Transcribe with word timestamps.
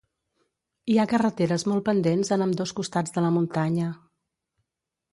Hi 0.93 0.97
ha 1.01 1.05
carreteres 1.11 1.67
molt 1.73 1.87
pendents 1.91 2.33
en 2.39 2.47
ambdós 2.49 2.75
costats 2.81 3.17
de 3.19 3.27
la 3.27 3.33
muntanya. 3.39 3.95